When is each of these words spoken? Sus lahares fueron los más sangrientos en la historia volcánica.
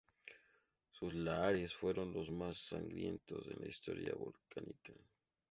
Sus 0.89 1.13
lahares 1.13 1.75
fueron 1.75 2.11
los 2.11 2.31
más 2.31 2.57
sangrientos 2.57 3.45
en 3.45 3.59
la 3.59 3.67
historia 3.67 4.15
volcánica. 4.15 4.93